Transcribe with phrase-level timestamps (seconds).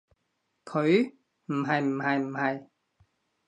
[0.65, 1.13] 佢？
[1.45, 2.67] 唔係唔係唔係